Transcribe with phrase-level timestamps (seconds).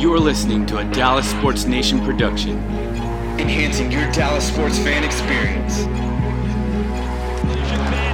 [0.00, 2.56] You're listening to a Dallas Sports Nation production,
[3.38, 5.84] enhancing your Dallas sports fan experience.
[5.84, 5.92] Man,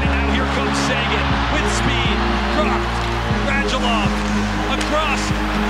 [0.03, 2.17] and now here comes Seguin with speed.
[2.59, 2.91] Croft,
[3.47, 4.11] Radulov,
[4.77, 5.23] across.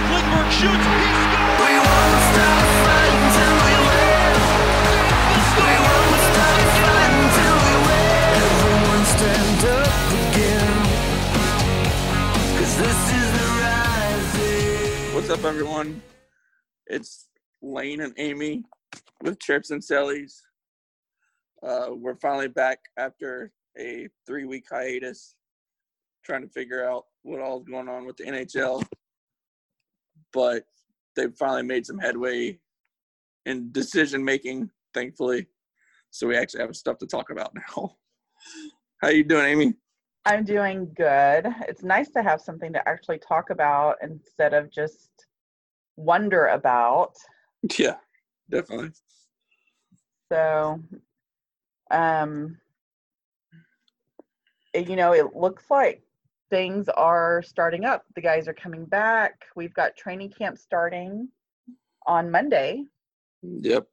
[0.09, 0.73] Klingberg shoots.
[0.73, 1.36] He scores.
[15.27, 16.01] What's up, everyone?
[16.87, 17.27] It's
[17.61, 18.63] Lane and Amy
[19.25, 20.35] with Trips and Sellies.
[21.67, 25.35] Uh, we're finally back after a three-week hiatus,
[26.25, 28.87] trying to figure out what all's going on with the NHL.
[30.33, 30.63] But
[31.17, 32.61] they've finally made some headway
[33.47, 35.49] in decision making, thankfully.
[36.13, 37.97] So we actually have stuff to talk about now.
[39.03, 39.75] How you doing, Amy?
[40.27, 41.47] I'm doing good.
[41.69, 45.26] It's nice to have something to actually talk about instead of just
[45.97, 47.15] wonder about.
[47.79, 47.97] Yeah,
[48.51, 48.91] definitely.
[50.33, 50.81] So,
[51.91, 52.59] um,
[54.75, 56.03] you know, it looks like
[56.51, 58.05] things are starting up.
[58.15, 59.45] The guys are coming back.
[59.55, 61.29] We've got training camp starting
[62.07, 62.85] on Monday,
[63.43, 63.87] Yep.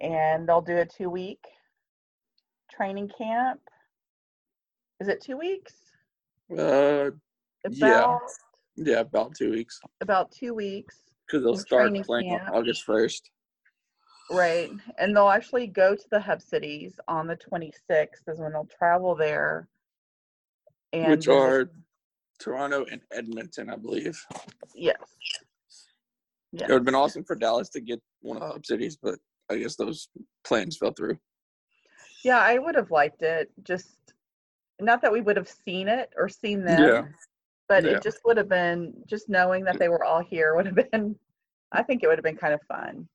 [0.00, 1.44] and they'll do a two week
[2.70, 3.60] training camp.
[5.00, 5.74] Is it two weeks?
[6.50, 7.10] Uh,
[7.64, 8.18] About Yeah.
[8.76, 10.96] Yeah, about two weeks about two weeks.
[11.26, 12.40] because they'll start playing on.
[12.54, 13.30] August first.
[14.30, 14.70] Right.
[14.98, 19.14] And they'll actually go to the hub cities on the 26th is when they'll travel
[19.14, 19.68] there.
[20.92, 21.70] And Which are
[22.38, 24.18] Toronto and Edmonton, I believe.
[24.74, 24.96] yes.
[26.54, 29.18] It would have been awesome for Dallas to get one of the hub cities, but
[29.50, 30.08] I guess those
[30.44, 31.18] plans fell through.
[32.24, 33.50] Yeah, I would have liked it.
[33.64, 33.96] Just
[34.80, 37.02] not that we would have seen it or seen them, Yeah.
[37.68, 37.92] But Yeah.
[37.92, 41.18] it just would have been just knowing that they were all here would have been
[41.72, 43.08] I think it would have been kind of fun.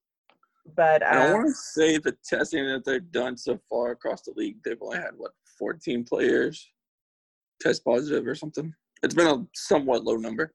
[0.76, 4.24] But And I um, want to say the testing that they've done so far across
[4.24, 6.68] the league, they've only had what 14 players
[7.62, 8.74] test positive or something.
[9.04, 10.54] It's been a somewhat low number.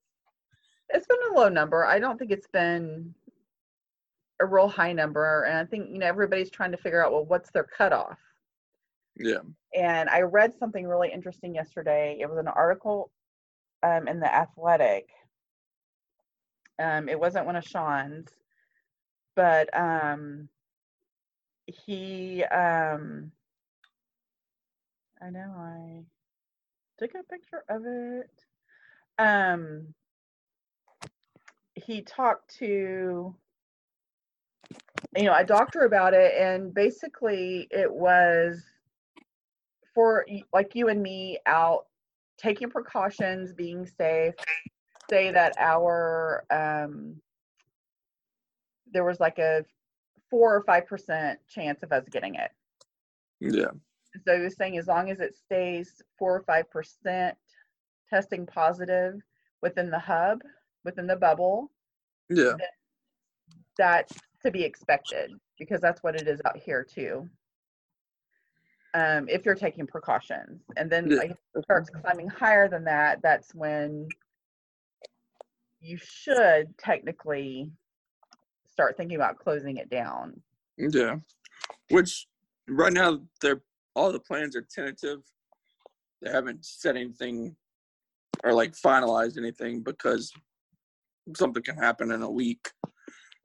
[0.91, 1.85] it's been a low number.
[1.87, 3.15] I don't think it's been
[4.41, 5.45] a real high number.
[5.45, 8.19] And I think, you know, everybody's trying to figure out, well, what's their cutoff?
[9.17, 9.39] Yeah.
[9.75, 12.19] and I read something really interesting yesterday.
[12.21, 13.13] It was an article
[13.83, 15.09] um, in the Athletic.
[16.79, 18.29] Um, it wasn't one of Sean's,
[19.37, 20.49] but um,
[21.67, 22.45] he.
[22.45, 23.31] Um,
[25.21, 26.03] I know I
[26.99, 28.31] took a picture of it.
[29.19, 29.95] Um,
[31.75, 33.35] he talked to
[35.17, 38.63] you know a doctor about it, and basically it was
[39.95, 41.87] for like you and me out
[42.39, 44.35] taking precautions, being safe,
[45.11, 47.17] say that our um
[48.93, 49.65] there was like a
[50.31, 52.51] four or five percent chance of us getting it.
[53.41, 53.71] Yeah.
[54.27, 57.37] So he was saying as long as it stays four or five percent
[58.11, 59.21] testing positive
[59.63, 60.41] within the hub,
[60.85, 61.71] within the bubble,
[62.29, 62.53] Yeah.
[63.79, 64.15] that's
[64.45, 67.29] to be expected because that's what it is out here too.
[68.95, 73.23] Um, if you're taking precautions, and then like, if it starts climbing higher than that,
[73.23, 74.07] that's when
[75.81, 77.71] you should technically
[78.71, 80.41] start thinking about closing it down.
[80.77, 81.17] Yeah.
[81.91, 82.27] Which
[82.69, 83.63] right now they're
[83.95, 85.21] all the plans are tentative.
[86.23, 87.57] They haven't said anything
[88.45, 90.33] or like finalized anything because
[91.37, 92.71] something can happen in a week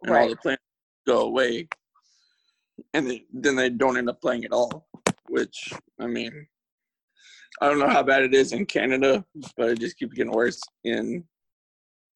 [0.04, 0.60] and all the plans
[1.06, 1.68] go away
[2.94, 4.87] and they, then they don't end up playing at all.
[5.38, 6.48] Which I mean
[7.62, 9.24] I don't know how bad it is in Canada,
[9.56, 11.24] but it just keeps getting worse in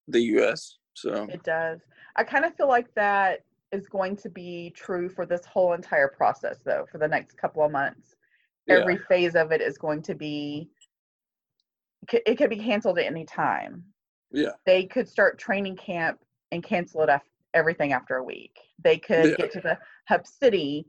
[0.07, 0.77] the US.
[0.95, 1.81] So It does.
[2.15, 6.07] I kind of feel like that is going to be true for this whole entire
[6.07, 8.15] process, though, for the next couple of months.
[8.67, 8.79] yeah.
[8.79, 10.69] Every phase of it is going to be,
[12.11, 13.83] it could be canceled at any time.
[14.31, 14.53] yeah.
[14.65, 16.19] They could start training camp
[16.51, 17.21] and cancel it af-
[17.53, 18.57] everything after a week.
[18.83, 19.35] They could Yeah.
[19.37, 19.77] get to the
[20.09, 20.85] hub city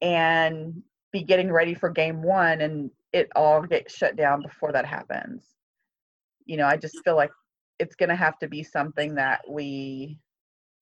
[0.00, 0.82] and
[1.12, 5.44] be getting ready for game one and it all get shut down before that happens.
[6.46, 7.30] You know, I just feel like
[7.78, 10.18] it's going to have to be something that we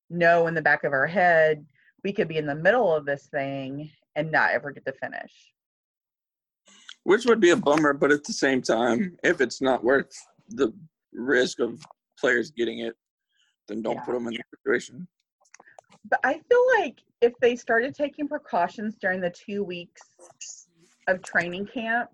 [0.08, 1.64] know in the back of our head
[2.02, 5.32] we could be in the middle of this thing and not ever get to finish.
[7.04, 10.10] which would be a bummer but at the same time if it's not worth
[10.48, 10.72] the
[11.12, 11.80] risk of
[12.18, 12.94] players getting it
[13.68, 14.04] then don't Yeah.
[14.04, 15.06] put them in the situation
[16.08, 20.02] But I feel like if they started taking precautions during the two weeks
[21.06, 22.10] of training camp,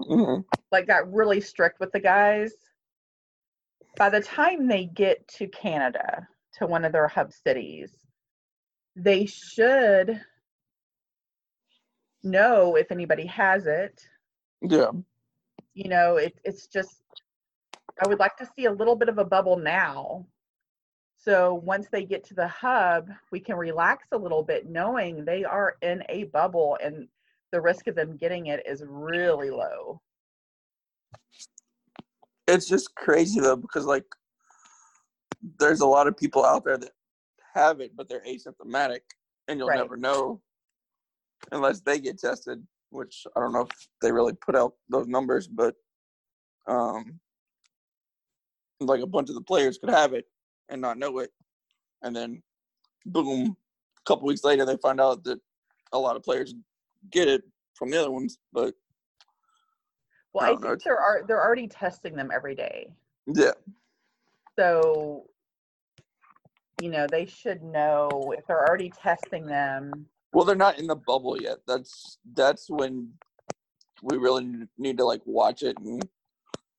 [0.00, 0.44] Mhm.
[0.70, 2.52] like got really strict with the guys,
[3.96, 8.06] by the time they get to Canada, to one of their hub cities,
[8.96, 10.24] they should
[12.22, 14.06] know if anybody has it.
[14.60, 14.90] Yeah.
[15.74, 17.02] You know, it, it's just,
[18.02, 20.26] I would like to see a little bit of a bubble now.
[21.22, 25.44] So once they get to the hub, we can relax a little bit knowing they
[25.44, 27.08] are in a bubble and
[27.52, 30.00] the risk of them getting it is really low.
[32.48, 34.06] It's just crazy though, because like
[35.58, 36.92] there's a lot of people out there that
[37.54, 39.00] have it, but they're asymptomatic,
[39.46, 39.78] and you'll Right.
[39.78, 40.40] never know
[41.52, 42.66] unless they get tested.
[42.88, 45.76] Which I don't know if they really put out those numbers, but
[46.66, 47.20] um,
[48.80, 50.26] like a bunch of the players could have it
[50.70, 51.32] and not know it,
[52.02, 52.42] and then
[53.04, 53.56] boom,
[53.98, 55.40] a couple weeks later they find out that
[55.92, 56.54] a lot of players
[57.10, 57.42] get it
[57.74, 58.38] from the other ones.
[58.52, 58.74] But
[60.32, 62.92] Well, I I know, think they're are they're already testing them every day.
[63.26, 63.52] yeah,
[64.58, 65.28] So,
[66.80, 70.06] you know, they should know if they're already testing them.
[70.32, 71.58] Well, they're not in the bubble yet.
[71.66, 73.12] That's that's when
[74.02, 76.08] we really need to like watch it and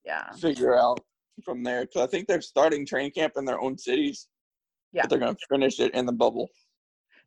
[0.04, 0.32] Yeah.
[0.40, 1.04] figure out
[1.44, 1.82] from there.
[1.82, 4.28] Because I think they're starting training camp in their own cities.
[4.92, 5.02] Yeah.
[5.02, 6.48] But they're gonna finish it in the bubble.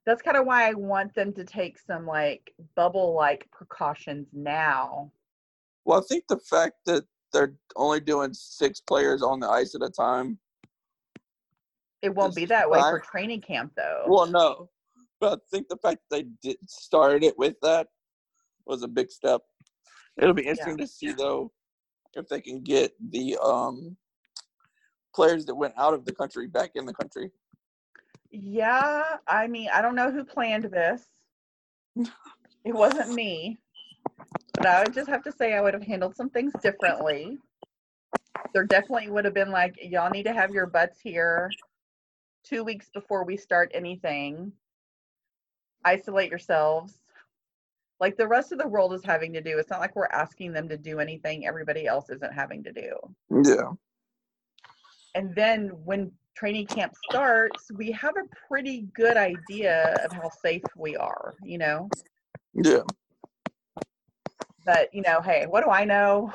[0.06, 5.12] That's kind of why I want them to take some like bubble like precautions now.
[5.84, 7.04] Well, I think the fact that
[7.34, 10.40] they're only doing six players on the ice at a time.
[12.02, 14.04] It won't be that way for training camp though.
[14.08, 14.70] Well, no,
[15.20, 17.88] but I think the fact that they did started it with that
[18.66, 19.42] was a big step.
[20.18, 21.52] It'll be interesting to see though
[22.16, 23.96] if they can get the um
[25.14, 27.32] players that went out of the country back in the country.
[28.32, 31.04] Yeah, I mean, I don't know who planned this.
[32.66, 33.60] It wasn't me.
[34.56, 37.38] But I would just have to say I would have handled some things differently.
[38.54, 41.52] There definitely would have been like, y'all need to have your butts here
[42.44, 44.52] two weeks before we start anything.
[45.84, 46.96] Isolate yourselves.
[48.00, 49.58] Like the rest of the world is having to do.
[49.58, 52.92] It's not like we're asking them to do anything everybody else isn't having to do.
[53.44, 53.72] Yeah.
[55.14, 60.64] And then when training camp starts, we have a pretty good idea of how safe
[60.76, 61.90] we are, you know?
[62.54, 62.82] Yeah.
[64.66, 66.34] But, you know, hey, what do I know?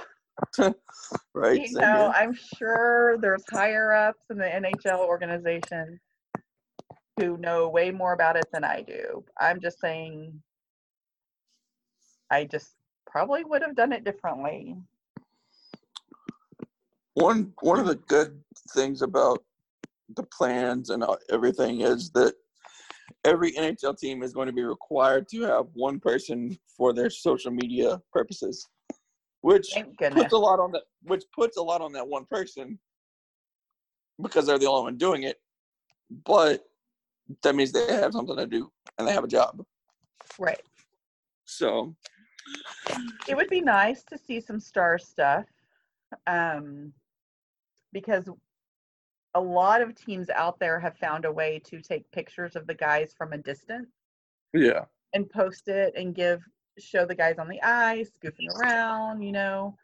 [1.35, 1.69] Right.
[1.69, 2.13] You know.
[2.15, 6.01] I'm sure there's higher ups in the NHL organization
[7.19, 9.25] who know way more about it than I do.
[9.39, 10.41] I'm just saying,
[12.31, 14.77] I just probably would have done it differently.
[17.15, 18.41] one one of the good
[18.71, 19.43] things about
[20.17, 22.35] the plans and uh, everything is that
[23.25, 27.51] every NHL team is going to be required to have one person for their social
[27.51, 28.67] media purposes,
[29.43, 30.83] which puts a lot on that.
[31.03, 32.79] Which puts a lot on that one person
[34.23, 35.37] because they're the only one doing it.
[36.25, 36.65] But
[37.43, 39.65] that means they have something to do and they have a job.
[40.39, 40.61] Right.
[41.45, 41.95] So
[43.29, 45.47] It would be nice to see some star stuff
[46.27, 46.93] um,
[47.93, 48.29] because
[49.35, 52.75] a lot of teams out there have found a way to take pictures of the
[52.75, 53.91] guys from a distance
[54.53, 56.43] yeah, and post it and give
[56.79, 59.77] show the guys on the ice goofing around you know?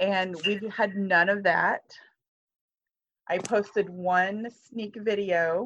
[0.00, 1.82] And we've had none of that.
[3.28, 5.64] I posted one sneak video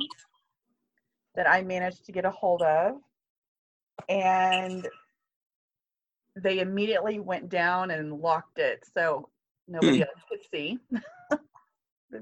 [1.35, 2.97] that i managed to get a hold of
[4.09, 4.89] and
[6.43, 9.29] they immediately went down and locked it so
[9.67, 10.03] nobody hmm.
[10.03, 10.79] else could see.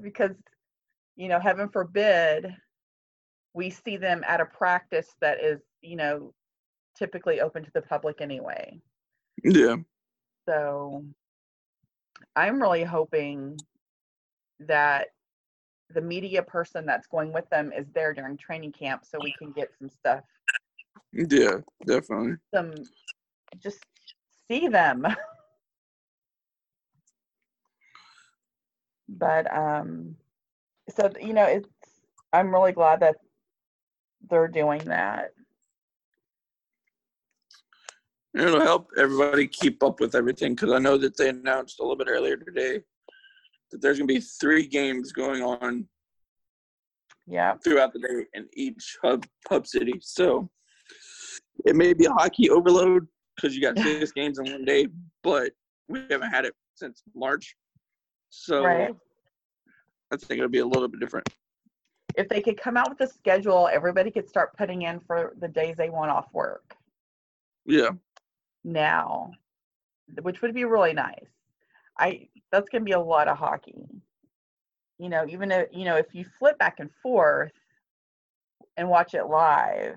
[0.01, 0.35] Because
[1.15, 2.53] you know heaven forbid
[3.53, 6.33] we see them at a practice that is you know
[6.97, 8.81] typically open to the public anyway.
[9.45, 9.77] Yeah,
[10.47, 11.03] so
[12.35, 13.57] i'm really hoping
[14.59, 15.07] that
[15.93, 19.51] the media person that's going with them is there during training camp so we can
[19.51, 20.23] get some stuff
[21.13, 22.35] yeah, definitely.
[22.53, 22.73] some
[23.59, 23.79] just
[24.49, 25.05] see them.
[29.09, 30.17] But um
[30.89, 31.69] so you know it's
[32.33, 33.15] i'm really glad that
[34.29, 35.31] they're doing that.
[38.37, 41.95] It'll help everybody keep up with everything because I know that they announced a little
[41.95, 42.81] bit earlier today
[43.71, 45.87] that there's going to be three games going on
[47.25, 47.55] yeah.
[47.63, 49.93] throughout the day in each hub hub city.
[50.01, 50.49] So
[51.65, 54.87] it may be a hockey overload because you got six games in one day,
[55.23, 55.53] but
[55.87, 57.55] we haven't had it since March.
[58.29, 58.93] So right.
[60.11, 61.29] I think it'll be a little bit different.
[62.17, 65.47] if they could come out with a schedule everybody could start putting in for the
[65.47, 66.75] days they want off work.
[67.65, 67.91] Yeah,
[68.63, 69.31] now
[70.21, 71.27] which would be really nice.
[71.97, 73.87] I that's going to be a lot of hockey.
[74.99, 77.51] You know, even if you know, if you flip back and forth
[78.77, 79.95] and watch it live,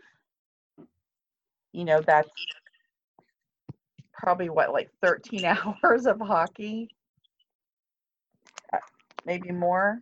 [1.73, 2.29] you know, that's
[4.23, 5.45] probably what like 13
[5.85, 6.89] hours of hockey,
[8.73, 8.79] Uh,
[9.25, 10.01] maybe more.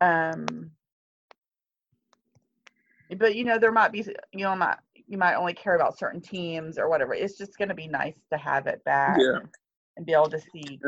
[0.00, 0.70] Um,
[3.18, 6.20] but you know, there might be, you know, might you might only care about certain
[6.20, 7.14] teams or whatever.
[7.14, 9.38] It's just going to be nice to have it back Yeah.
[9.96, 10.80] and be able to see.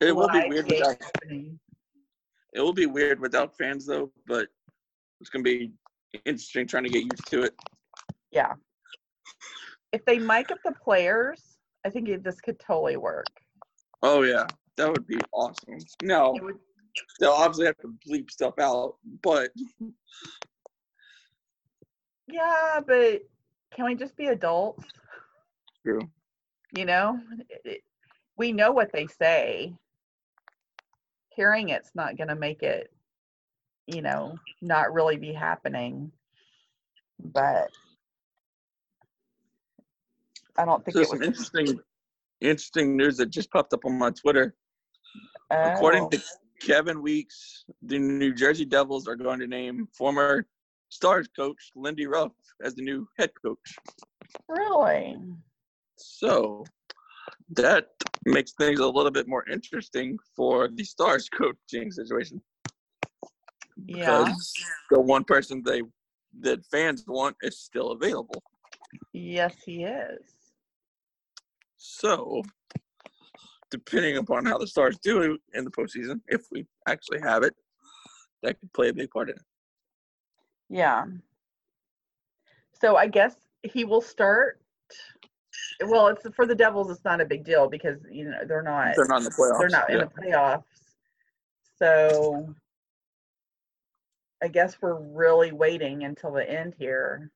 [0.00, 1.58] It will be weird without happening.
[2.52, 4.46] it will be weird without fans though, but
[5.20, 5.72] it's gonna be
[6.24, 7.54] interesting trying to get used to it.
[8.30, 8.52] Yeah.
[9.94, 13.28] If they mic up the players, I think it, this could totally work.
[14.02, 14.44] Oh yeah,
[14.76, 15.78] that would be awesome.
[16.02, 16.56] No, would,
[17.20, 19.50] they'll obviously have to bleep stuff out, but
[22.26, 23.22] yeah, but
[23.72, 24.84] can we just be adults?
[25.86, 26.00] true.
[26.72, 27.84] You know, It- it-
[28.36, 29.76] we know what they say.
[31.36, 32.92] Hearing it's not going to make it,
[33.86, 36.10] you know, not really be happening.
[37.20, 37.70] But
[40.58, 41.26] I don't think So it some was.
[41.28, 41.80] interesting,
[42.40, 44.54] interesting news that just popped up on my Twitter.
[45.50, 46.22] According Oh, to
[46.62, 50.46] Kevin Weekes, the New Jersey Devils are going to name former
[50.88, 52.32] Stars coach Lindy Ruff
[52.62, 53.74] as the new head coach.
[54.48, 55.16] really?
[55.96, 56.64] So
[57.50, 57.88] that
[58.26, 62.40] makes things a little bit more interesting for the Stars coaching situation.
[63.86, 64.24] Yeah.
[64.24, 64.52] Because
[64.90, 65.82] the one person they
[66.40, 68.42] that fans want is still available.
[69.12, 70.33] Yes, he is.
[71.86, 72.42] So
[73.70, 77.54] depending upon how the Stars do in the postseason, if we actually have it,
[78.42, 79.42] that could play a big part in it.
[80.70, 81.04] Yeah.
[82.80, 84.60] So I guess he will start.
[85.86, 86.90] Well, it's for the Devils.
[86.90, 88.96] It's not a big deal because you know they're not.
[88.96, 89.58] They're not in the playoffs.
[89.58, 90.04] They're not in yeah.
[90.04, 90.64] the playoffs.
[91.78, 92.54] So
[94.42, 97.30] I guess we're really waiting until the end here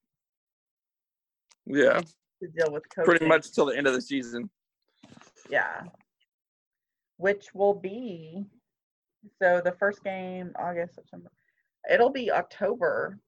[1.68, 2.00] yeah,
[2.40, 3.04] to deal with coaching.
[3.10, 4.48] pretty much till the end of the season.
[5.50, 5.82] Yeah.
[7.16, 8.46] Which will be
[9.40, 11.30] so the first game August September.
[11.90, 13.18] It'll be October.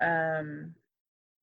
[0.00, 0.74] Um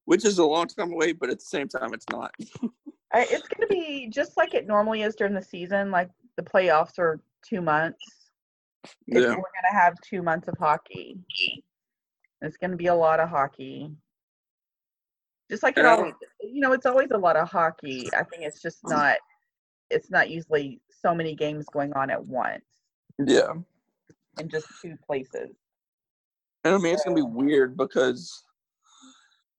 [0.06, 2.32] Which is a long time away, but at the same time, it's not.
[3.14, 5.90] I, it's going to be just like it normally is during the season.
[5.90, 8.04] Like the playoffs are two months.
[9.08, 9.22] Yeah.
[9.22, 11.18] We're going to have two months of hockey.
[12.42, 13.90] It's going to be a lot of hockey.
[15.50, 18.10] Just like it always, you know, it's always a lot of hockey.
[18.14, 19.18] I think it's just not.
[19.92, 22.66] It's not usually so many games going on at once
[23.20, 23.54] Yeah.
[24.40, 25.52] in just two places.
[26.64, 28.44] And I mean, it's going to be weird because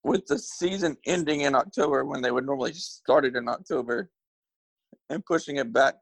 [0.02, 4.10] with the season ending in October when they would normally start it in October
[5.10, 5.94] and pushing it back,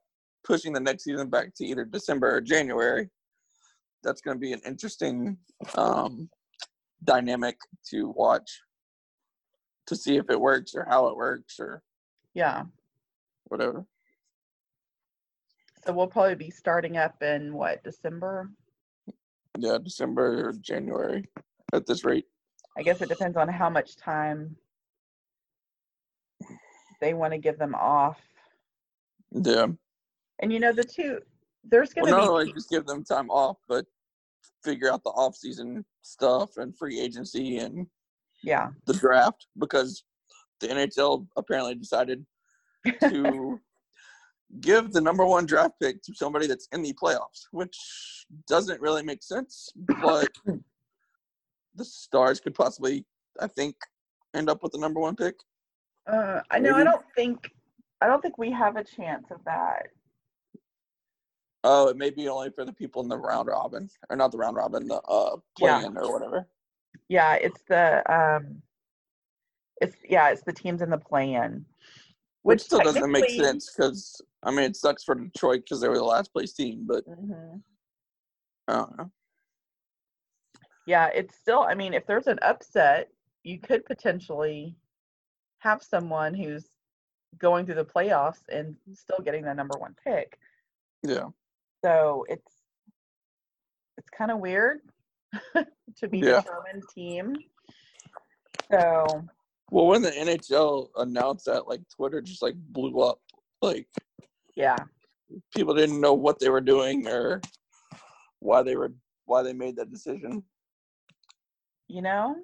[0.44, 3.10] pushing the next season back to either December or January,
[4.02, 5.36] that's going to be an interesting
[5.76, 6.30] um,
[7.04, 7.56] dynamic
[7.90, 8.60] to watch
[9.86, 11.82] to see if it works or how it works or
[12.34, 12.64] Yeah.
[13.44, 13.86] whatever.
[15.84, 18.50] So we'll probably be starting up in what December.
[19.58, 21.28] Yeah, December or January
[21.72, 22.26] at this rate.
[22.76, 24.56] I guess it depends on how much time
[27.00, 28.20] they want to give them off.
[29.30, 29.66] Yeah.
[30.40, 31.20] And you know, the two
[31.64, 33.86] there's going Well, to not be only just give them time off, but
[34.62, 37.86] figure out the off season stuff and free agency and
[38.44, 40.04] yeah, the draft because
[40.60, 42.24] the NHL apparently decided
[43.08, 43.60] to
[44.60, 47.76] give the number one draft pick to somebody that's in the playoffs, which
[48.46, 49.70] doesn't really make sense.
[50.02, 50.28] But
[51.74, 53.04] the Stars could possibly,
[53.40, 53.76] I think,
[54.34, 55.36] end up with the number one pick.
[56.06, 56.74] uh, I know.
[56.76, 57.50] I don't think
[58.00, 59.86] I don't think we have a chance of that.
[61.66, 64.38] Oh, it may be only for the people in the round robin, or not the
[64.38, 65.78] round robin, the uh Yeah.
[65.78, 66.46] play-in or whatever.
[67.08, 68.62] Yeah, it's the um,
[69.80, 71.64] it's yeah, it's the teams in the play-in,
[72.42, 75.88] Which, which, still doesn't make sense because I mean it sucks for Detroit because they
[75.88, 77.62] were the last place team, but Mhm.
[78.68, 79.10] I don't know.
[80.86, 81.60] Yeah, it's still.
[81.60, 83.10] I mean, if there's an upset,
[83.42, 84.76] you could potentially
[85.58, 86.66] have someone who's
[87.38, 90.38] going through the playoffs and still getting the number one pick.
[91.02, 91.28] Yeah.
[91.82, 92.52] So it's
[93.96, 94.80] it's kind of weird
[95.96, 96.42] to be Yeah.
[96.42, 97.34] determined team.
[98.70, 99.24] So
[99.70, 103.20] Well, when the NHL announced that, like Twitter just like blew up.
[103.62, 103.88] Like
[104.56, 104.84] yeah,
[105.54, 107.40] people didn't know what they were doing or
[108.40, 108.92] why they were
[109.24, 110.42] why they made that decision.
[111.88, 112.36] you know.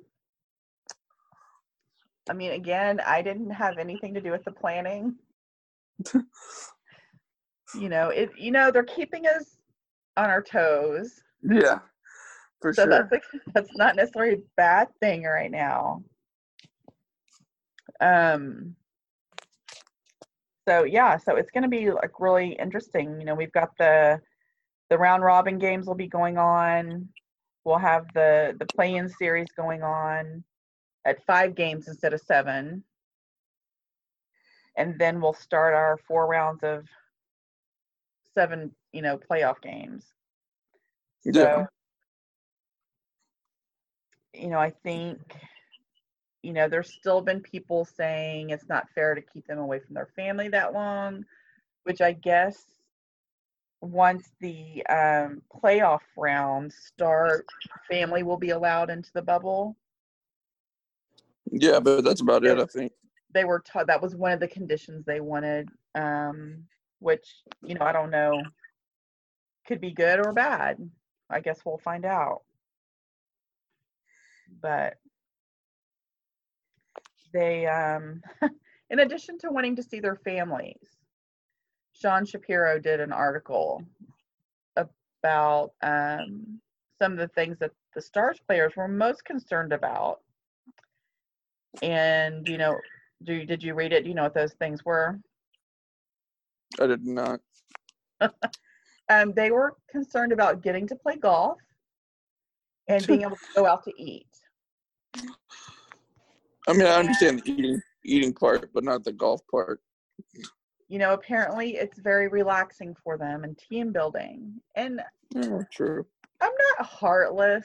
[2.29, 5.17] I mean, again, I didn't have anything to do with the planning.
[7.75, 9.57] you know, it you know, they're keeping us
[10.17, 11.23] on our toes.
[11.43, 11.81] Yeah,
[12.61, 12.91] for So sure.
[12.91, 13.25] that's like,
[13.55, 16.03] that's not necessarily a bad thing right now.
[18.01, 18.77] Um
[20.69, 23.19] so yeah, so it's gonna be like really interesting.
[23.21, 24.21] You know, we've got the
[24.89, 27.09] the round robin games will be going on.
[27.65, 30.45] We'll have the the play-in series going on
[31.05, 32.85] at five games instead of seven.
[34.77, 36.87] And then we'll start our four rounds of
[38.35, 40.07] seven, you know, playoff games.
[41.25, 41.67] Yeah.
[44.33, 45.21] You know, I think,
[46.43, 49.95] you know, there's still been people saying it's not fair to keep them away from
[49.95, 51.25] their family that long,
[51.85, 52.57] which I guess
[53.81, 57.47] once the um, playoff rounds start,
[57.91, 59.77] family will be allowed into the bubble.
[61.51, 62.93] Yeah, but that's about it, I think.
[63.33, 66.65] They were taught that was one of the conditions they wanted, um,
[66.99, 67.27] which,
[67.65, 68.43] you know, I don't know,
[69.67, 70.79] could be good or bad.
[71.31, 72.43] I guess we'll find out.
[74.63, 74.95] But
[77.33, 78.23] they, um,
[78.91, 80.99] in addition to wanting to see their families,
[81.93, 83.85] Sean Shapiro did an article
[85.23, 86.61] about um,
[86.99, 90.21] some of the things that the Stars players were most concerned about.
[91.83, 92.77] And, you know,
[93.23, 94.03] do you- did you read it?
[94.05, 95.19] Do you know what those things were?
[96.81, 97.41] I did not.
[99.09, 101.59] Um, they were concerned about getting to play golf
[102.87, 104.29] and being able to go out to eat.
[105.17, 109.81] I mean, I understand the eating eating part, but not the golf part.
[110.89, 114.55] You know, apparently it's very relaxing for them and team building.
[114.75, 115.01] And
[115.73, 116.07] true.
[116.41, 117.65] I'm not heartless,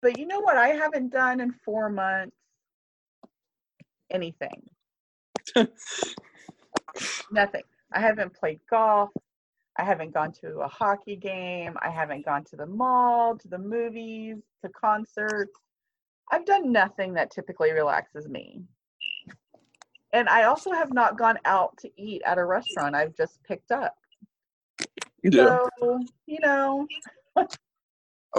[0.00, 2.36] but you know what I haven't done in four months?
[4.10, 4.68] Anything.
[7.30, 7.62] Nothing.
[7.92, 9.10] I haven't played golf.
[9.78, 11.76] I haven't gone to a hockey game.
[11.80, 15.52] I haven't gone to the mall, to the movies, to concerts.
[16.30, 18.62] I've done nothing that typically relaxes me.
[20.12, 22.94] And I also have not gone out to eat at a restaurant.
[22.96, 23.94] I've just picked up.
[25.22, 26.86] Yeah, So, you know,
[27.36, 27.48] I've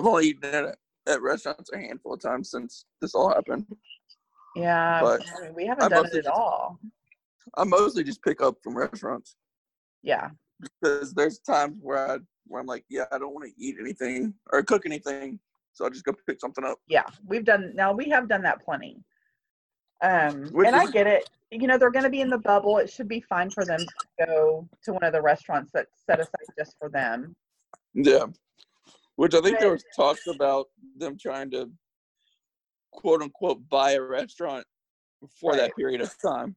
[0.06, 0.76] only eaten at,
[1.08, 3.66] at restaurants a handful of times since this all happened.
[4.56, 6.80] yeah, But I mean, we haven't I done it at just- all.
[7.58, 9.36] I mostly just pick up from restaurants
[10.04, 10.30] Yeah.
[10.62, 14.34] because there's times where I where I'm like, yeah, I don't want to eat anything
[14.52, 15.40] or cook anything,
[15.74, 16.78] so I just go pick something up.
[16.88, 18.98] yeah we've done now we have done that plenty
[20.04, 22.78] um Which and i get it you know they're going to be in the bubble
[22.78, 26.20] it should be fine for them to go to one of the restaurants that's set
[26.20, 27.36] aside just for them
[27.94, 28.26] Yeah,
[29.18, 31.70] which I think there was talks about them trying to
[32.92, 34.66] quote unquote buy a restaurant
[35.40, 35.58] for Right.
[35.62, 36.56] that period of time.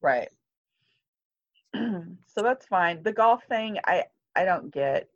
[0.00, 0.28] right
[1.74, 5.08] so that's fine the golf thing i i don't get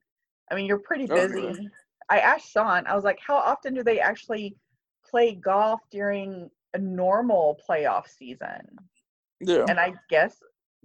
[0.51, 1.69] i mean you're pretty Oh, busy really?
[2.11, 4.57] I asked sean i was like how often do they actually
[5.09, 8.61] play golf during a normal playoff season
[9.41, 10.37] Yeah, and I guess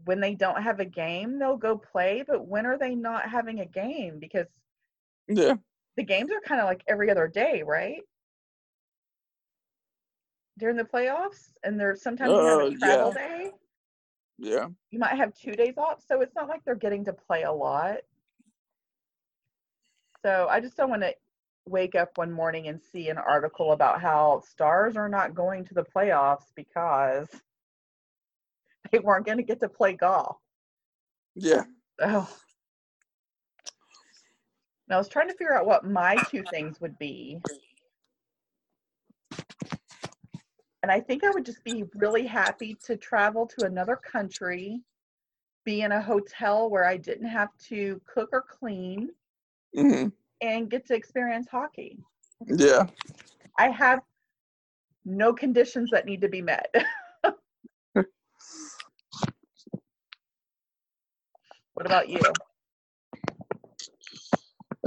[0.04, 2.24] when they don't have a game, they'll go play.
[2.28, 4.20] But when are they not having a game?
[4.20, 4.48] Because
[5.28, 5.56] yeah,
[5.98, 8.02] the games are kind of like every other day, right?
[10.58, 13.14] During the playoffs, and there's sometimes have Oh, a uh, travel yeah.
[13.14, 13.52] day.
[14.38, 14.68] yeah.
[14.92, 17.52] You might have two days off, so it's not like they're getting to play a
[17.52, 17.98] lot.
[20.26, 21.14] So I just don't want to
[21.68, 25.76] wake up one morning and see an article about how stars are not going to
[25.76, 27.28] the playoffs because
[28.92, 30.38] they weren't going to get to play golf.
[31.36, 31.66] Yeah.
[32.02, 32.28] Oh.
[34.88, 37.40] And I was trying to figure out what my two things would be.
[40.82, 44.82] And I think I would just be really happy to travel to another country,
[45.66, 49.12] be in a hotel where I didn't have to cook or clean,
[49.76, 50.08] hmm
[50.42, 51.98] and get to experience hockey.
[52.46, 52.88] Yeah.
[53.58, 54.02] I have
[55.06, 56.74] no conditions that need to be met.
[57.94, 58.06] what
[61.78, 62.22] about you?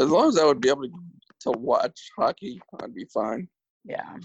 [0.00, 0.92] As long as I would be able to,
[1.40, 3.48] to watch hockey, I'd be fine.
[3.84, 4.16] Yeah.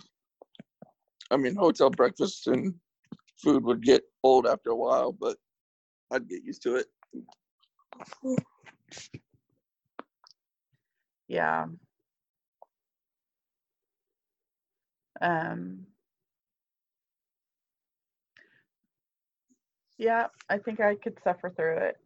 [1.31, 2.75] I mean, hotel breakfast and
[3.41, 5.37] food would get old after a while, but
[6.11, 6.87] I'd get used to it.
[11.27, 11.67] Yeah.
[15.21, 15.85] Um,
[19.97, 21.97] yeah, I think I could suffer through it.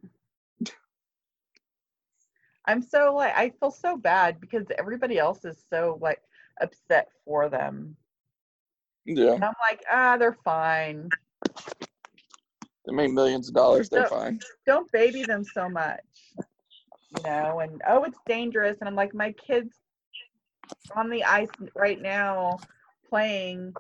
[2.68, 6.22] I'm so like I feel so bad because everybody else is so like
[6.62, 7.96] upset for them.
[9.06, 9.34] Yeah.
[9.34, 11.10] And I'm like, ah, they're fine.
[12.86, 13.90] They made millions of dollars.
[13.90, 14.10] They're No.
[14.10, 14.40] fine.
[14.66, 16.02] don't baby them so much
[17.18, 19.74] you know and oh it's dangerous and i'm like my kids
[20.96, 22.58] on the ice right now
[23.10, 23.74] playing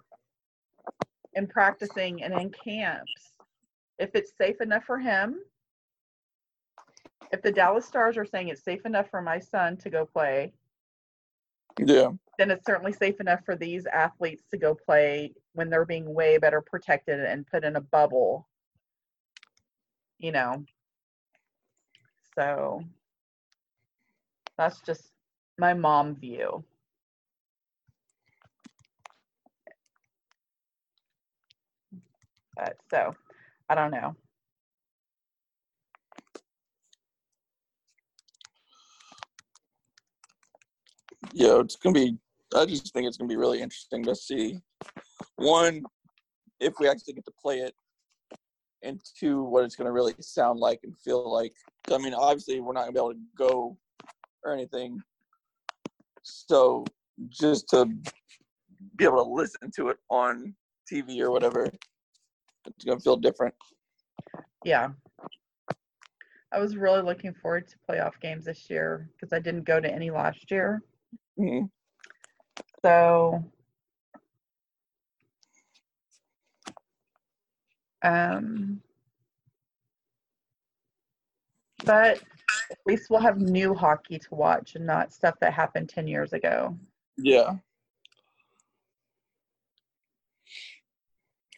[1.35, 3.33] and practicing and in camps
[3.99, 5.39] if it's safe enough for him
[7.31, 10.51] if the dallas stars are saying it's safe enough for my son to go play
[11.79, 12.09] Yeah.
[12.37, 16.37] then it's certainly safe enough for these athletes to go play when they're being way
[16.37, 18.47] better protected and put in a bubble.
[20.19, 20.63] You know.
[22.35, 22.83] So
[24.57, 25.11] that's just
[25.57, 26.63] my mom view.
[32.55, 33.15] But so
[33.69, 34.15] I don't know.
[41.33, 42.17] Yeah, it's gonna be.
[42.55, 44.59] I just think it's gonna be really interesting to see
[45.35, 45.83] one
[46.59, 47.75] if we actually get to play it,
[48.81, 51.53] and two what it's gonna really sound like and feel like.
[51.91, 53.77] I mean, obviously we're not gonna be able to go
[54.43, 55.01] or anything,
[56.23, 56.85] so
[57.29, 57.85] just to
[58.95, 60.55] be able to listen to it on
[60.91, 61.65] TV or whatever,
[62.65, 63.53] it's gonna feel different.
[64.63, 64.89] Yeah.
[66.51, 69.91] I was really looking forward to playoff games this year because I didn't go to
[69.91, 70.81] any last year.
[71.37, 71.69] Mhm.
[72.81, 73.43] So
[78.03, 78.81] um
[81.85, 82.21] but
[82.71, 86.33] at least we'll have new hockey to watch and not stuff that happened 10 years
[86.33, 86.77] ago.
[87.17, 87.55] Yeah,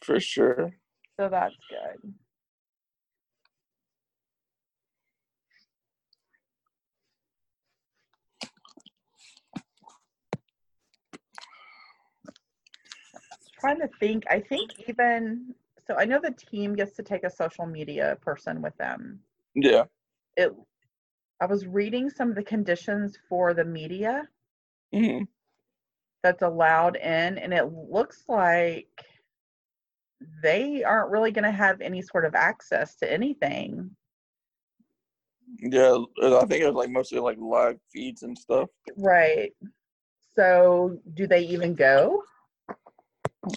[0.02, 0.72] for sure.
[1.18, 2.14] So that's good.
[13.60, 15.54] Trying to think, I think even
[15.86, 19.20] so I know the team gets to take a social media person with them.
[19.54, 19.84] Yeah.
[20.36, 20.54] It
[21.40, 24.28] I was reading some of the conditions for the media
[24.92, 25.22] hmm
[26.22, 29.06] that's allowed in and it looks like
[30.42, 33.90] they aren't really going to have any sort of access to anything.
[35.58, 38.68] Yeah, I think it was like mostly like live feeds and stuff.
[38.96, 39.52] Right.
[40.36, 42.22] So, do they even go?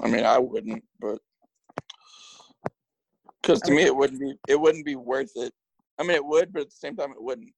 [0.02, 1.20] I mean, I wouldn't, but
[3.42, 5.54] because to me it wouldn't be it wouldn't be worth it.
[6.00, 7.54] I mean, it would, but at the same time, it wouldn't.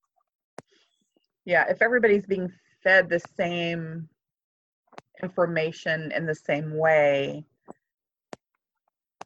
[1.46, 2.52] Yeah, if everybody's being
[2.84, 4.10] fed the same
[5.22, 7.46] information in the same way,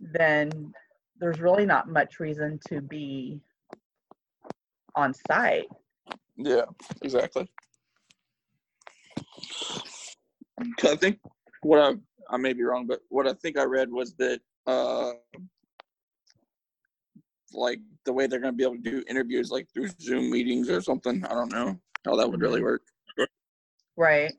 [0.01, 0.73] then
[1.19, 3.39] there's really not much reason to be
[4.95, 5.67] on site.
[6.35, 6.65] Yeah,
[7.01, 7.49] exactly.
[10.83, 11.19] I think
[11.61, 11.93] what I
[12.29, 15.13] I may be wrong, but what I think I read was that uh
[17.53, 20.81] like the way they're gonna be able to do interviews like through Zoom meetings or
[20.81, 21.23] something.
[21.25, 22.81] I don't know how that would really work.
[23.97, 24.31] Right.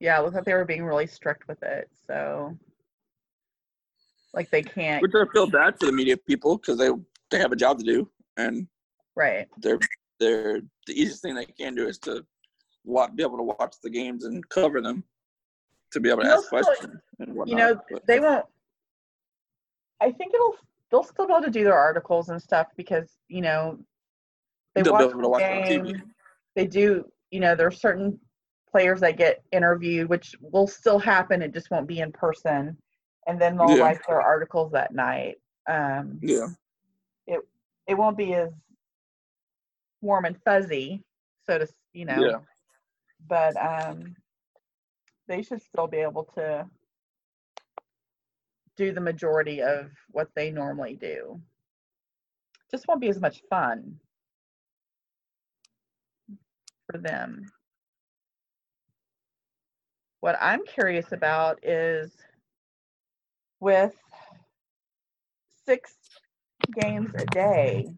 [0.00, 1.88] Yeah, it looked like they were being really strict with it.
[2.06, 2.56] So,
[4.34, 5.00] like, they can't.
[5.02, 6.90] Which I feel bad for the media people because they
[7.30, 8.68] they have a job to do and
[9.16, 9.48] Right.
[9.58, 9.78] they're
[10.20, 12.24] they're the easiest thing they can do is to
[12.86, 15.02] be able to watch the games and cover them
[15.92, 17.00] to be able to They'll ask still- questions.
[17.46, 18.44] You know, but- they won't.
[20.00, 20.56] I think it'll.
[20.94, 23.80] They'll still be able to do their articles and stuff because you know
[24.76, 25.92] they They'll be watch able to the watch it on TV.
[25.92, 26.12] game.
[26.54, 27.04] They do.
[27.32, 28.20] You know, there are certain
[28.70, 31.42] players that get interviewed, which will still happen.
[31.42, 32.76] It just won't be in person,
[33.26, 33.82] and then they'll Yeah.
[33.82, 35.40] write their articles that night.
[35.68, 36.46] Um, yeah,
[37.26, 37.40] it
[37.88, 38.52] it won't be as
[40.00, 41.02] warm and fuzzy,
[41.44, 42.22] so to you know.
[42.22, 42.38] Yeah.
[43.26, 44.14] But um,
[45.26, 46.68] they should still be able to
[48.76, 51.40] do the majority of what they normally do.
[52.70, 53.98] Just won't be as much fun
[56.90, 57.50] for them.
[60.20, 62.10] What I'm curious about is
[63.60, 63.94] with
[65.66, 65.94] six
[66.80, 67.90] games a day,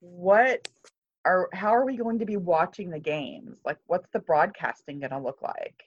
[0.00, 0.68] what
[1.24, 3.56] are how are we going to be watching the games?
[3.64, 5.82] Like what's the broadcasting going to look like?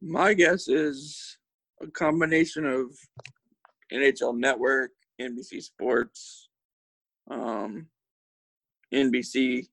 [0.00, 1.38] My guess is
[1.82, 2.96] a combination of
[3.92, 6.48] NHL Network, NBC Sports,
[7.30, 7.86] um,
[8.92, 9.66] NBC.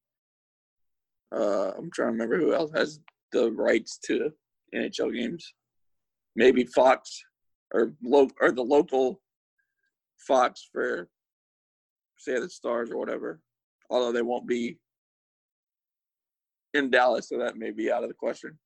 [1.33, 2.99] Uh, I'm trying to remember who else has
[3.31, 4.31] the rights to
[4.73, 5.53] NHL games.
[6.35, 7.23] Maybe Fox
[7.73, 9.21] or lo- or the local
[10.27, 11.09] Fox for
[12.17, 13.41] say the Stars or whatever.
[13.89, 14.77] Although they won't be
[16.73, 18.57] in Dallas, so that may be out of the question.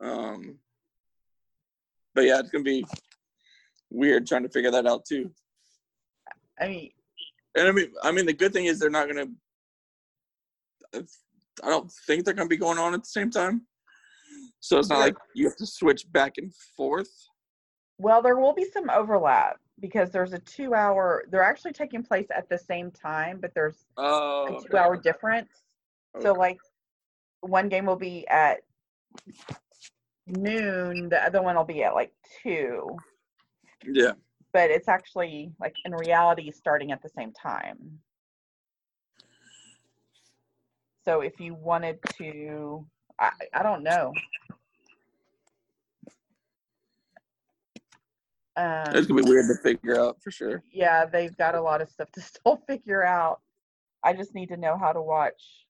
[0.00, 0.58] Um,
[2.14, 2.84] but yeah, it's gonna be
[3.90, 5.30] weird trying to figure that out too.
[6.60, 6.90] I mean,
[7.54, 9.26] And I mean, I mean, the good thing is they're not gonna.
[10.94, 13.66] I don't think they're gonna be going on at the same time.
[14.60, 17.10] So it's not like you have to switch back and forth.
[17.98, 22.26] well, there will be some overlap because there's a two hour, they're actually taking place
[22.36, 24.66] at the same time, but there's Oh, a okay.
[24.68, 25.48] two hour difference.
[26.20, 26.58] So, like,
[27.40, 28.58] one game will be at
[30.28, 32.12] noon, the other one will be at like
[32.42, 32.96] two,
[33.84, 34.12] yeah,
[34.52, 38.00] but it's actually, like, in reality, starting at the same time.
[41.04, 42.86] So, if you wanted to,
[43.18, 44.12] I, I don't know.
[48.56, 50.64] Um, it's gonna be weird to figure out for sure.
[50.72, 53.40] yeah, they've got a lot of stuff to still figure out.
[54.02, 55.67] I just need to know how to watch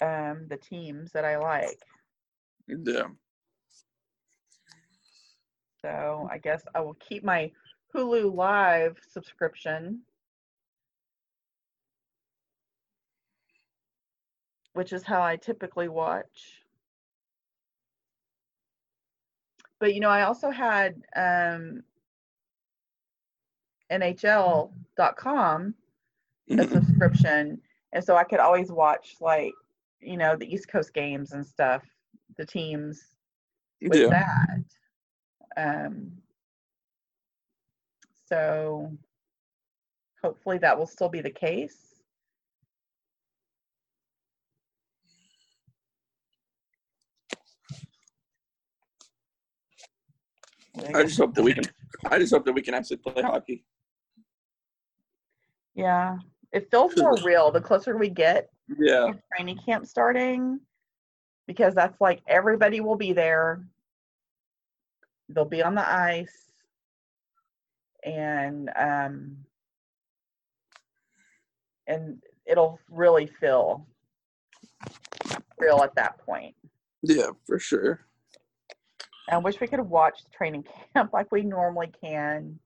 [0.00, 1.80] um the teams that I like.
[2.68, 3.08] Yeah,
[5.82, 7.50] So I guess I will keep my
[7.94, 10.02] Hulu Live subscription,
[14.74, 16.62] which is how I typically watch.
[19.80, 21.82] But you know, I also had um,
[23.90, 25.74] NHL.com
[26.58, 26.68] a Mhm.
[26.68, 27.60] subscription,
[27.92, 29.54] and so I could always watch like
[30.00, 31.82] you know the East Coast games and stuff,
[32.36, 33.00] the teams
[33.82, 34.08] with yeah.
[35.56, 35.86] that.
[35.86, 36.12] Um,
[38.28, 38.92] so
[40.22, 41.94] hopefully that will still be the case.
[50.94, 51.64] I just hope that we can.
[52.10, 53.64] I just hope that we can actually play hockey.
[55.74, 56.18] Yeah,
[56.52, 60.60] it feels more real the closer we get Yeah, training camp starting,
[61.46, 63.64] because that's like everybody will be there.
[65.28, 66.50] They'll be on the ice,
[68.04, 69.36] and um,
[71.86, 73.86] and it'll really feel
[75.58, 76.54] real at that point.
[77.02, 78.00] yeah, for sure.
[79.28, 82.58] I wish we could watch training camp like we normally can.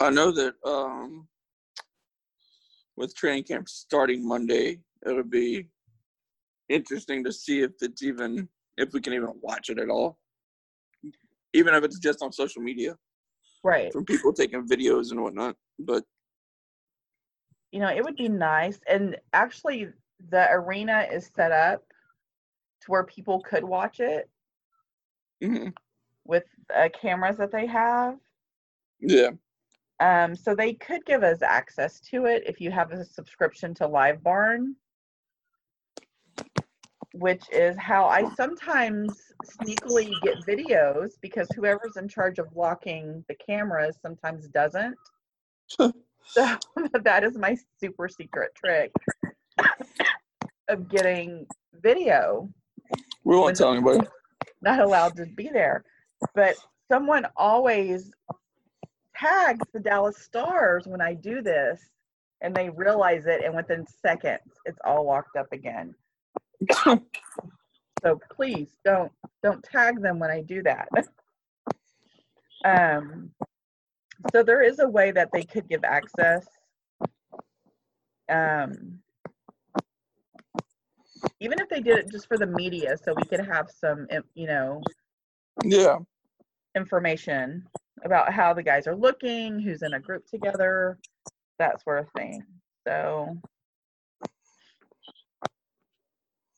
[0.00, 1.28] I know that um,
[2.96, 5.66] with training camp starting Monday, It'll be
[6.68, 10.18] interesting to see if it's even if we can even watch it at all,
[11.52, 12.96] even if it's just on social media
[13.64, 13.92] Right.
[13.92, 15.56] from people taking videos and whatnot.
[15.78, 16.04] But
[17.72, 18.80] You know, it would be nice.
[18.88, 19.88] And actually,
[20.30, 21.84] the arena is set up
[22.82, 24.28] to where people could watch it
[25.42, 25.72] mhm,
[26.24, 28.18] with uh, cameras that they have.
[29.00, 29.30] yeah,
[30.02, 33.88] Um, so they could give us access to it if you have a subscription to
[33.88, 34.74] LiveBarn,
[37.14, 43.36] which is how I sometimes sneakily get videos because whoever's in charge of locking the
[43.36, 44.96] cameras sometimes doesn't.
[45.68, 45.92] so
[47.04, 48.90] that is my super secret trick
[50.68, 51.46] of getting
[51.80, 52.48] video
[53.24, 54.06] we won't tell anybody.
[54.62, 55.84] not allowed to be there.
[56.34, 56.56] But
[56.90, 58.10] someone always
[59.22, 61.80] tags the Dallas Stars when I do this,
[62.40, 65.94] and they realize it, and within seconds, it's all locked up again.
[66.82, 70.88] so please don't don't tag them when I do that.
[72.64, 73.30] um,
[74.32, 76.46] so there is a way that they could give access.
[78.28, 78.98] Um,
[81.40, 84.46] even if they did it just for the media, so we could have some, you
[84.46, 84.80] know,
[85.64, 85.98] Yeah,
[86.76, 87.64] information
[88.04, 90.98] about how the guys are looking, who's in a group together,
[91.58, 92.42] that sort of thing.
[92.86, 93.36] So,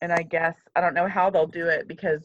[0.00, 2.22] and I guess I don't know how they'll do it because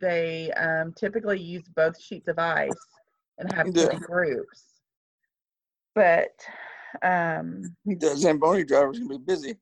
[0.00, 2.72] they um, typically use both sheets of ice
[3.38, 3.96] and have Yeah.
[3.98, 4.64] groups.
[5.94, 6.32] But
[7.02, 9.56] um, the Zamboni driver's gonna be busy.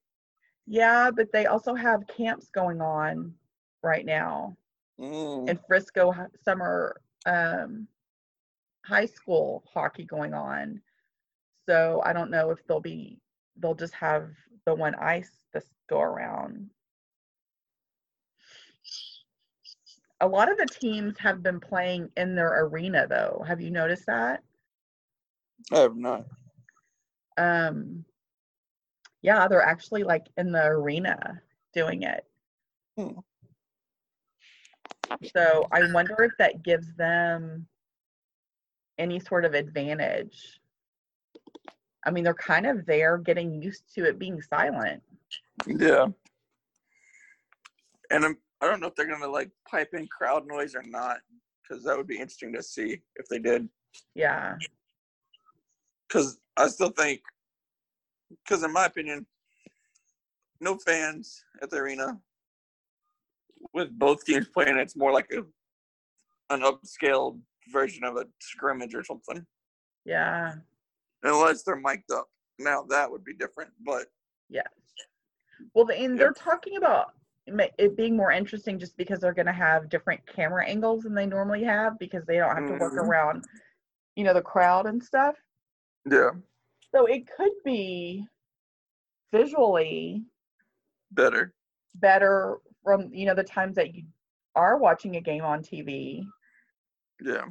[0.66, 3.34] yeah, but they also have camps going on
[3.82, 4.56] right now.
[5.00, 7.86] Mm, and Frisco summer um,
[8.84, 10.80] high school hockey going on.
[11.68, 13.20] So I don't know if they'll be
[13.56, 14.30] they'll just have
[14.66, 16.70] the one ice this go around.
[20.20, 23.44] A lot of the teams have been playing in their arena though.
[23.46, 24.42] Have you noticed that?
[25.72, 26.26] I have not.
[27.36, 28.04] Um
[29.22, 31.40] yeah, they're actually like in the arena
[31.72, 32.24] doing it.
[32.98, 33.20] Hmm.
[35.34, 37.66] So I wonder if that gives them
[38.98, 40.60] any sort of advantage.
[42.04, 45.02] I mean, they're kind of there getting used to it being silent.
[45.66, 46.06] Yeah.
[48.10, 51.18] And I'm, I don't know if they're gonna like pipe in crowd noise or not,
[51.62, 53.68] because that would be interesting to see if they did.
[54.14, 54.56] Yeah.
[56.08, 57.20] Because I still think,
[58.44, 59.26] because in my opinion,
[60.60, 62.20] no fans at the arena.
[63.72, 65.44] With both teams playing, it's more like a
[66.52, 67.40] an upscaled
[67.72, 69.46] version of a scrimmage or something.
[70.04, 70.54] Yeah.
[71.22, 72.28] Unless they're mic'd up.
[72.58, 74.06] Now that would be different, but
[74.50, 74.62] yeah.
[75.74, 77.12] Well, and they're talking about
[77.46, 81.26] it being more interesting just because they're going to have different camera angles than they
[81.26, 83.06] normally have because they don't have to work Mhm.
[83.08, 83.44] around,
[84.16, 85.36] you know, the crowd and stuff.
[86.10, 86.30] yeah,
[86.92, 88.26] So it could be
[89.32, 90.24] visually
[91.12, 91.54] better.
[91.94, 94.04] better from, you know, the times that you
[94.54, 96.24] are watching a game on TV.
[97.24, 97.44] Yeah,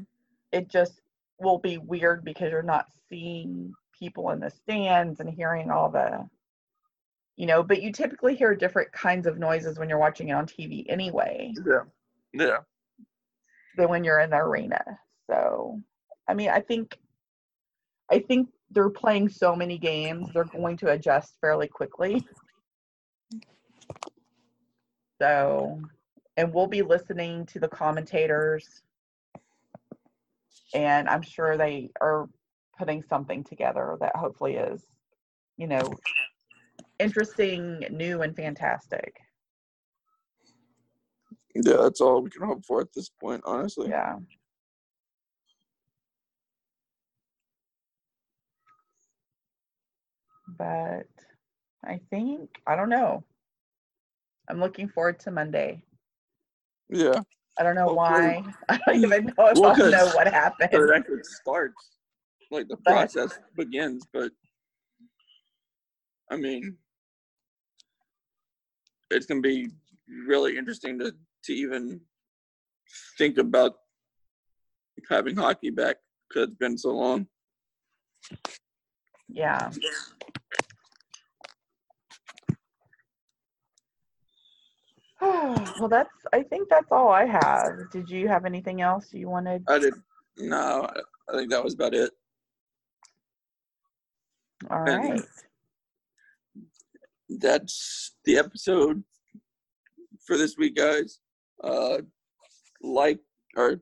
[0.52, 1.02] It just
[1.40, 6.28] will be weird because you're not seeing people in the stands and hearing all the
[7.38, 10.46] you know, but you typically hear different kinds of noises when you're watching it on
[10.46, 11.80] TV anyway yeah,
[12.34, 12.58] yeah.
[13.78, 14.84] than when you're in the arena.
[15.28, 15.80] So,
[16.28, 16.98] I mean, I think
[18.12, 22.24] I think they're playing so many games, they're going to adjust fairly quickly.
[25.22, 25.80] So,
[26.36, 28.82] and we'll be listening to the commentators
[30.74, 32.28] and I'm sure they are
[32.76, 34.84] putting something together that hopefully is,
[35.58, 35.94] you know,
[36.98, 39.14] interesting, new and fantastic.
[41.54, 43.90] Yeah, that's all we can hope for at this point, honestly.
[43.90, 44.16] Yeah.
[50.58, 51.06] But
[51.86, 53.24] I think I don't know.
[54.52, 55.82] I'm looking forward to Monday.
[56.90, 57.22] Yeah.
[57.58, 58.44] I don't know Well, why.
[58.70, 60.70] I don't even know if well, I'll know what happened.
[60.74, 61.92] it actually starts.
[62.52, 64.32] Like the But- process begins, but
[66.30, 66.78] I mean
[69.10, 69.70] it's gonna be
[70.28, 71.14] really interesting to
[71.46, 72.02] to even
[73.18, 73.76] think about
[75.10, 75.96] having hockey back
[76.28, 77.26] because it's been so long.
[79.30, 79.70] Yeah.
[85.80, 86.10] well, that's.
[86.34, 87.90] I think that's all I have.
[87.92, 89.64] Did you have anything else you wanted?
[89.68, 89.94] I did
[90.38, 91.02] no, I-
[91.34, 92.12] I think that was about it.
[94.70, 95.22] All and- right.
[97.30, 99.04] that's the episode
[100.26, 101.20] for this week, guys.
[101.64, 102.00] Uh,
[102.82, 103.20] like
[103.56, 103.82] or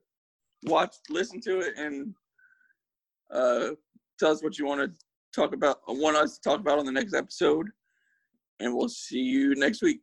[0.63, 2.13] watch, listen to it, and
[3.31, 3.69] uh,
[4.19, 4.91] tell us what you want to
[5.33, 7.67] talk about, want us to talk about on the next episode.
[8.59, 10.01] And we'll see you next week.